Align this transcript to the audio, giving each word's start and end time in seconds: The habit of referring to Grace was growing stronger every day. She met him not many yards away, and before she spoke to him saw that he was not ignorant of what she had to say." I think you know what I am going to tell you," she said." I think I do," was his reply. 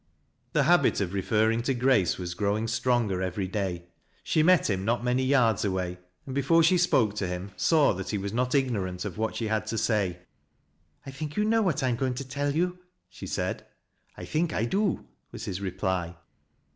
The 0.53 0.63
habit 0.63 0.99
of 0.99 1.13
referring 1.13 1.61
to 1.61 1.75
Grace 1.75 2.17
was 2.17 2.33
growing 2.33 2.67
stronger 2.67 3.21
every 3.21 3.47
day. 3.47 3.85
She 4.23 4.41
met 4.41 4.67
him 4.67 4.83
not 4.83 5.03
many 5.03 5.23
yards 5.23 5.63
away, 5.63 5.99
and 6.25 6.33
before 6.33 6.63
she 6.63 6.79
spoke 6.79 7.13
to 7.17 7.27
him 7.27 7.51
saw 7.55 7.93
that 7.93 8.09
he 8.09 8.17
was 8.17 8.33
not 8.33 8.55
ignorant 8.55 9.05
of 9.05 9.19
what 9.19 9.35
she 9.35 9.45
had 9.47 9.67
to 9.67 9.77
say." 9.77 10.17
I 11.05 11.11
think 11.11 11.37
you 11.37 11.45
know 11.45 11.61
what 11.61 11.83
I 11.83 11.89
am 11.89 11.97
going 11.97 12.15
to 12.15 12.27
tell 12.27 12.55
you," 12.55 12.79
she 13.09 13.27
said." 13.27 13.63
I 14.17 14.25
think 14.25 14.53
I 14.53 14.65
do," 14.65 15.05
was 15.31 15.45
his 15.45 15.61
reply. 15.61 16.15